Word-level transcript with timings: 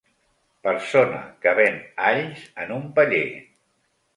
Persona 0.67 1.19
que 1.45 1.53
ven 1.61 1.77
alls 2.07 2.41
en 2.65 2.75
un 2.79 2.89
paller. 2.99 3.25